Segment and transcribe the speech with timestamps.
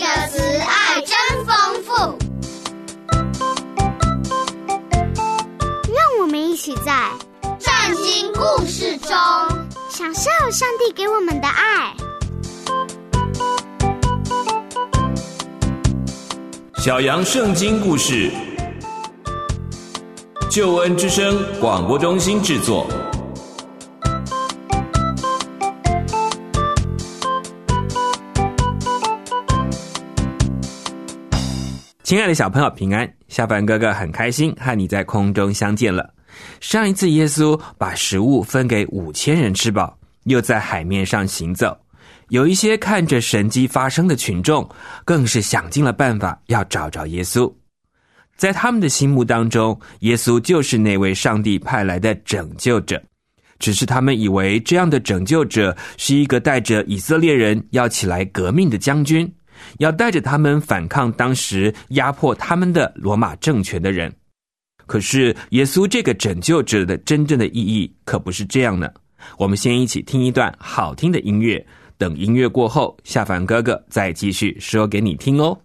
[0.00, 2.18] 的慈爱真丰富。
[5.88, 7.10] 让我们一起在
[7.60, 9.10] 圣经故事中
[9.90, 11.94] 享受上帝给我们的爱。
[16.78, 18.30] 小羊圣经故事，
[20.50, 22.86] 救恩之声广播中心制作。
[32.04, 33.10] 亲爱的小朋友，平安！
[33.28, 36.12] 下凡哥哥很开心和你在空中相见了。
[36.60, 41.74] 上一次耶稣把食物分给五千人吃饱，又在海面上行走。
[42.28, 44.68] 有一些看着神迹发生的群众，
[45.06, 47.50] 更是想尽了办法要找着耶稣。
[48.36, 53.02] 在他们的心目当中，耶稣就是那位上帝派来的拯救者。
[53.58, 59.32] 只是他们以为这样的拯救者是一个带着以色列人要起来革命的将军。
[59.78, 64.12] 要带着他们反抗当时压迫他们的罗马政权的人，
[64.86, 68.92] 可是耶稣这个拯救者的真正的意义可不是这样的。
[69.38, 71.64] 我们先一起听一段好听的音乐，
[71.96, 75.58] 等音乐过后，下凡哥哥再继续说给你听哦。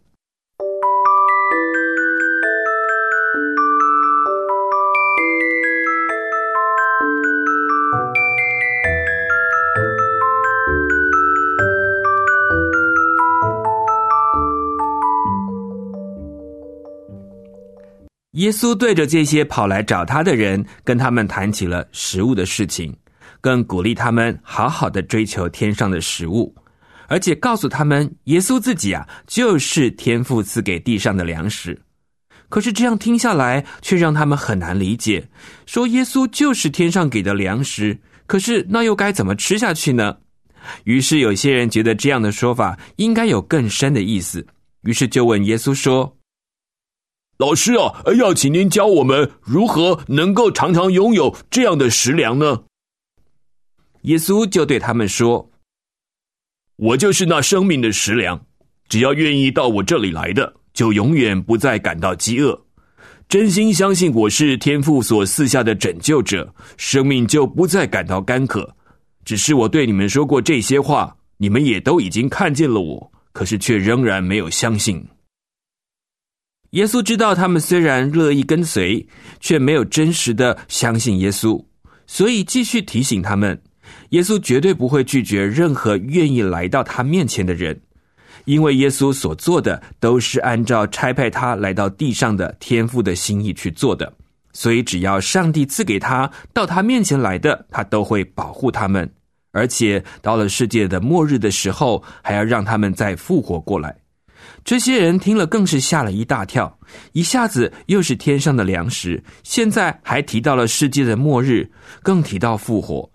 [18.39, 22.95] 耶稣对着这些跑来找他的人，跟他们谈起了食物的事情，
[23.41, 26.55] 更鼓励他们好好的追求天上的食物，
[27.09, 31.77] 而且告诉他们，耶稣自己啊，就是天父赐给地上的粮食。
[32.47, 35.27] 可是这样听下来，却让他们很难理解，
[35.65, 40.15] 说耶稣就是天上给的粮食，可是那又该怎么吃下去呢？
[40.85, 44.47] 于是有些人觉得这样的说法应该有更深的意思，
[44.83, 46.15] 于是就问耶稣说。
[47.39, 52.63] 老师啊，要请您教我们如何能够常常拥有这样的食粮呢？
[54.01, 55.49] 耶稣就对他们说
[56.75, 58.45] ：“我就是那生命的食粮，
[58.89, 62.61] 只要愿意到我这里来的，就永远不再感到饥饿。
[63.29, 68.75] 真心相信我是天父所赐下的拯救者，生命就不再感到干渴。
[69.23, 75.01] 只是我对你们说过这些话，你们也都已经看见了我，可是却仍然没有相信。”
[76.71, 79.07] 耶稣知道他们虽然乐意跟随，
[79.39, 81.63] 却没有真实的相信耶稣，
[82.05, 83.59] 所以继续提醒他们：
[84.09, 87.79] 耶稣绝对不会拒绝任何愿意来到他面前的人，
[88.45, 94.13] 因为耶稣所做的都是按照差派他来到地上的天父的心意去做的。
[94.53, 99.09] 所以，只要上帝赐给他到他面前来的，他都会保护他们，
[99.51, 103.95] 而且到了世界的末日的时候，还要让他们再复活过来。
[104.63, 106.79] 这些人听了更是吓了一大跳，
[107.13, 111.71] 一下子又是天上的粮食，现在还提到了世界的末日，
[112.03, 113.09] 更提到复活。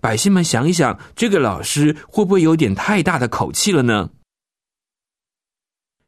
[0.00, 4.10] 百姓们想一想，这个老师会不会有点太大的口气了呢？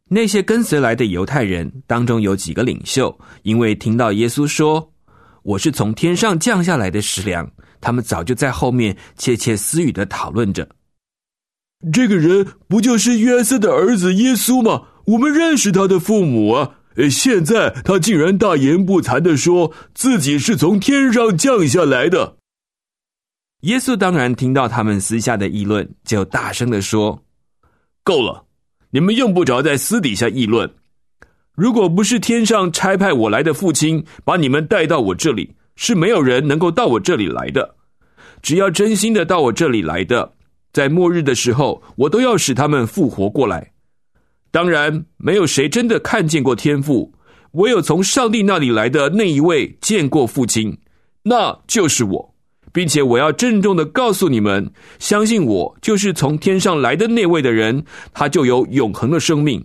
[0.09, 4.93] 那些跟随来的犹太人当中有几个领袖，因为听到耶稣说
[5.43, 7.49] “我是从天上降下来的食粮”，
[7.81, 10.69] 他们早就在后面窃窃私语的讨论着。
[11.93, 14.83] 这个人不就是约瑟的儿子耶稣吗？
[15.07, 16.77] 我们认识他的父母啊！
[17.11, 22.37] 现在他竟然大言不惭的说自己是从天上降下来的。
[23.63, 27.25] 耶稣当然听到他们私下的议论，就大声的说
[28.05, 28.45] ：“够了，
[28.91, 30.71] 你们用不着在私底下议论。
[31.55, 37.77] 如果不是天上差派我来的父亲把你们带到我这里，是没有人能够到我这里来的。
[38.43, 40.35] 只要真心的到我这里来的。”
[40.73, 43.73] 在末日的时候，我都要使他们复活过来。
[44.51, 47.13] 当然，没有谁真的看见过天父，
[47.53, 50.77] 唯有从上帝那里来的那一位见过父亲，
[51.23, 52.35] 那就是我，
[52.73, 59.65] 并且我要郑重的告诉你们：相信我，就是从天上来的那位的人，他就有永恒的生命。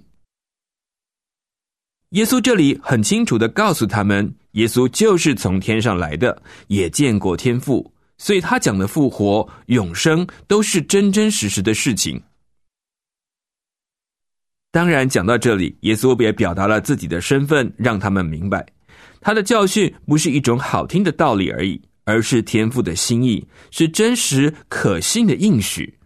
[2.11, 7.91] 耶稣这里很清楚的告诉他们，耶稣就是从天上来的，也见过天父。
[8.17, 12.21] 所以他讲的复活、永生都是真真实实的事情。
[14.71, 18.65] 当然，讲到这里，耶稣也表达了自己的身份，让他们明白，
[19.21, 25.97] 他的教训不是一种好听的道理而已，而是天父的心意，是真实可信的应许。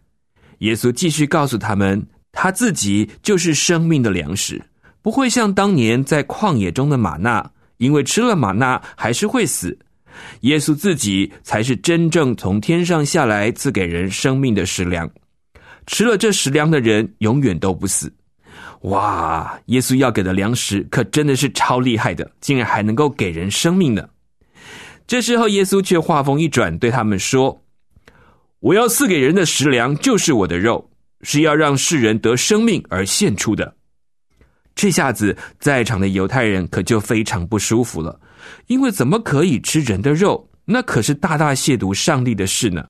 [0.60, 4.64] 耶稣继续告诉他们，他自己就是生命的粮食，
[5.02, 9.78] 不会像当年在旷野中的玛纳，因为吃了玛纳还是会死。
[10.42, 15.10] 耶稣自己才是真正从天上下来赐给人生命的食粮，
[15.88, 18.12] 吃了这食粮的人永远都不死。
[18.84, 24.08] 哇，耶稣要给的粮食可真的是超厉害的，竟然还能够给人生命呢！
[25.06, 27.62] 这时候，耶稣却话锋一转，对他们说
[28.62, 30.90] ：“我要赐给人的食粮，就是我的肉，
[31.24, 33.76] 是要让世人得生命而献出的。”
[34.80, 38.18] 这下子，在场的犹太人可就非常不舒服了，
[38.68, 40.50] 因为怎么可以吃人的肉？
[40.64, 42.88] 那可是大大亵渎上帝的事呢！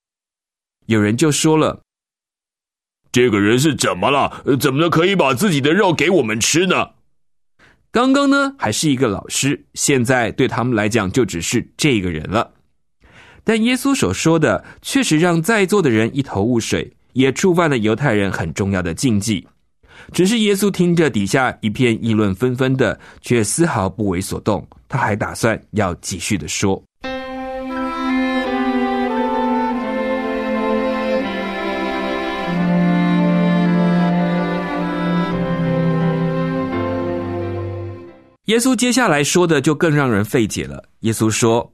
[0.86, 1.81] 有人就说了
[3.12, 4.44] ：“这个人是怎么了？
[4.59, 6.89] 怎么可以把自己的肉给我们吃呢？”
[7.89, 12.53] 刚刚呢还是一个老师，现在对他们来讲就只是这个人了。
[13.44, 19.47] 但耶稣所说的确实让在座的人一头雾水，也触犯了犹太人很重要的禁忌。
[20.12, 24.66] 只是耶稣听着底下一片议论纷纷的，却丝毫不为所动。
[24.88, 26.84] 他还打算要继续的说。
[38.46, 40.84] 耶稣接下来说的就更让人费解了。
[41.01, 41.72] 耶稣说：“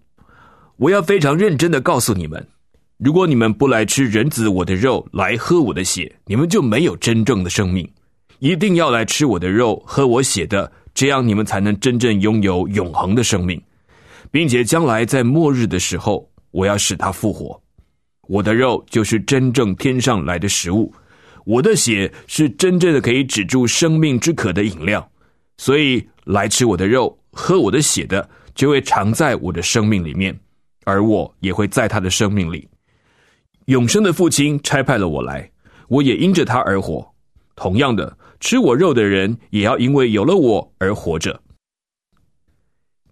[0.76, 2.46] 我要非常认真的告诉你们，
[2.98, 7.90] 如果你们不来吃人子我的肉，来喝我的血，你们就没有真正的生命。
[8.40, 13.62] 一定要来吃我的肉，喝我血的，这样你们才能真正拥有永恒的生命，
[14.32, 17.62] 并且将来在末日的时候，我要使他复活。
[18.28, 20.94] 我的肉就是真正天上来的食物，
[21.46, 25.08] 我的血是真正的可以止住生命之渴的饮料。
[25.58, 30.36] 所以。”来吃我的肉、喝我的血的，就会藏在我的生命里面，
[30.84, 32.68] 而我也会在他的生命里。
[33.66, 35.48] 永生的父亲差派了我来，
[35.88, 37.08] 我也因着他而活。
[37.56, 41.42] 同样的，吃我肉的人也要因为有了我而活着。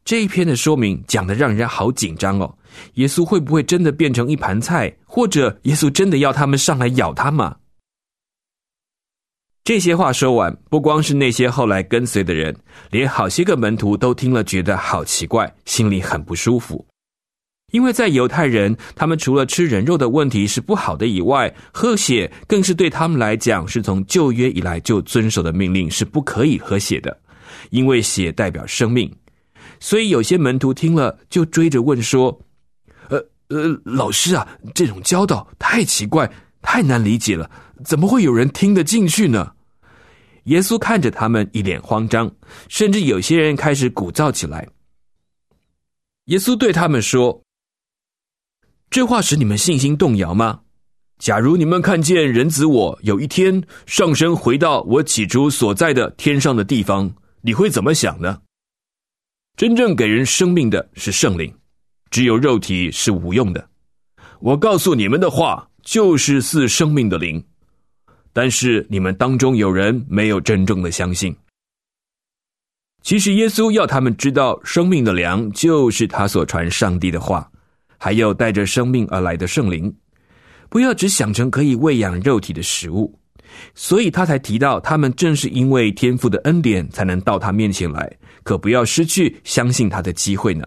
[0.05, 2.55] 这一篇的说明讲的让人好紧张哦。
[2.93, 7.55] 耶稣会不会真的变成一盘菜，或者耶稣真的要他们上来咬他吗？
[9.63, 12.55] 这些话说完，不光是那些后来跟随的人，
[12.91, 16.85] 连好些个门徒都听了，觉得好奇怪，心里很不舒服。
[17.73, 27.19] 因为在犹太人，他们除了吃人肉的问题是不好的以外，喝血更是对他们来讲是从旧约以来就遵守的命令，是不可以喝血的，
[27.71, 29.11] 因为血代表生命。
[29.79, 32.39] 所以有些门徒听了，就追着问说
[33.09, 33.17] ：“呃
[33.47, 36.31] 呃，老师啊，这种教导太奇怪，
[36.61, 37.49] 太难理解了。”
[37.83, 39.51] 怎么会有人听得进去呢？
[40.43, 42.31] 耶稣看着他们一脸慌张，
[42.69, 44.67] 甚至有些人开始鼓噪起来。
[46.25, 47.41] 耶稣对他们说
[48.93, 50.59] ：“这话使你们信心动摇吗？
[51.17, 57.11] 假如你们看见人子我有一天上升回到我起初所在的天上的地方，
[57.41, 58.39] 你会怎么想呢？
[59.57, 61.51] 真正给人生命的是圣灵，
[62.11, 63.67] 只有肉体是无用的。
[64.39, 67.43] 我告诉你们的话，就是似生命的灵。”
[68.31, 71.35] 但是你们当中有人没有真正的相信。
[73.01, 77.49] 其实耶稣要他们知道，生命的粮就是他所传上帝的话，
[78.03, 79.95] 还有带着生命而来的圣灵。
[80.67, 83.17] 不要只想成可以喂养肉体的食物，
[83.75, 90.65] 所以他才提到，他们正是因为天父的恩典，才能到他面前来，可不要失去相信他的机会呢。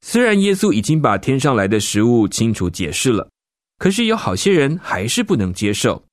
[0.00, 3.28] 虽然耶稣已经把天上来的食物清楚解释了。
[3.78, 6.04] 可是有好些人还是不能接受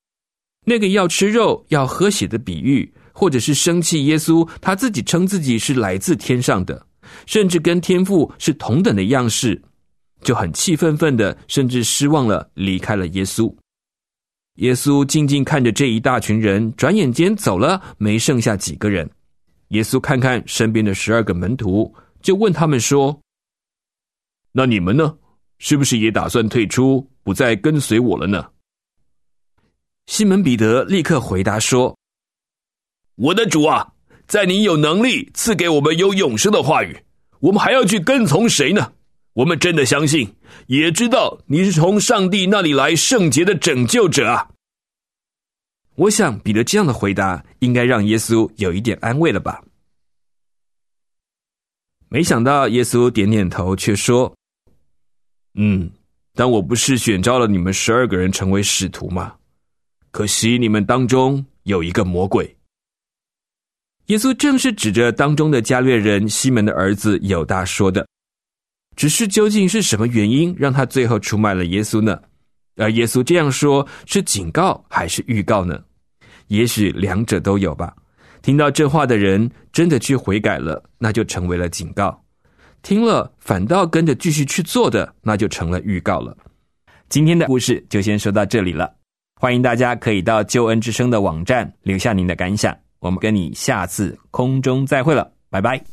[0.66, 6.86] 那个要吃肉要喝血的比喻，或者是生气耶稣他自己称自己是来自天上的，
[7.26, 9.62] 甚至跟天父是同等的样式，
[10.22, 13.54] 就很气愤愤的，甚至失望了，离开了耶稣。
[14.56, 19.10] 耶稣静静看着这一大群人，转眼间走了，没剩下几个人。
[19.70, 23.20] 耶稣看看身边的十二个门徒，就问他们说
[24.54, 25.18] ：“那你们呢？
[25.58, 28.46] 是不是也打算退出？”不再跟随我了呢。
[30.06, 31.98] 西门彼得立刻回答说
[33.18, 33.92] ：“我的主啊，
[34.28, 36.98] 在你有能力赐给我们有永生的话语，
[37.40, 38.94] 我们还要去跟从谁呢？
[39.34, 40.34] 我们真的相信，
[40.68, 44.50] 也知道你是从上帝那里来圣洁的拯救者啊。”
[45.96, 49.64] 我想彼得这样的回答应该让耶稣有一点安慰了吧？
[52.10, 54.34] 没想到耶稣点点头，却说
[55.56, 55.92] ：“嗯。”
[56.38, 59.34] 但我不是选召了你们十二个人成为使徒吗？
[60.12, 62.55] 可惜你们当中有一个魔鬼。
[64.08, 68.06] 耶稣正是指着当中的加略人西门的儿子犹大说的。
[68.96, 72.18] 只是究竟是什么原因让他最后出卖了耶稣呢？
[72.78, 75.82] 而耶稣这样说，是警告还是预告呢？
[76.48, 77.94] 也许两者都有吧。
[78.42, 82.24] 听到这话的人真的去悔改了，那就成为了警告。
[82.84, 86.38] 听了反倒跟着继续去做的，那就成了预告了。
[87.10, 88.94] 今天的故事就先说到这里了。
[89.42, 92.85] 欢迎大家可以到救恩之声的网站留下您的感想。
[93.06, 95.86] 我们跟你下次空中再会了，拜拜。